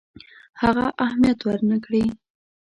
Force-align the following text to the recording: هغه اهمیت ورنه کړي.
هغه 0.61 0.85
اهمیت 1.05 1.39
ورنه 1.43 1.77
کړي. 1.85 2.03